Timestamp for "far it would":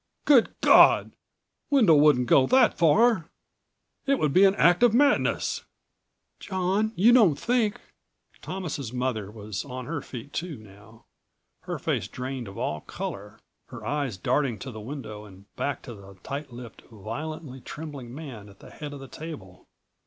2.75-4.33